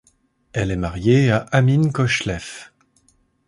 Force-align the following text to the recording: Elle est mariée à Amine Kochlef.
Elle 0.53 0.71
est 0.71 0.77
mariée 0.77 1.29
à 1.31 1.41
Amine 1.51 1.91
Kochlef. 1.91 2.73